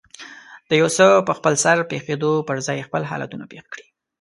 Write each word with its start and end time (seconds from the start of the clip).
د 0.69 0.71
يو 0.81 0.87
څه 0.97 1.05
په 1.27 1.33
خپلسر 1.37 1.77
پېښېدو 1.91 2.31
پر 2.47 2.57
ځای 2.67 2.85
خپل 2.87 3.01
حالتونه 3.11 3.45
پېښ 3.51 3.65
کړي. 3.73 3.85